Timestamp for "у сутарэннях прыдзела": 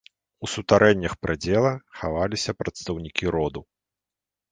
0.45-1.73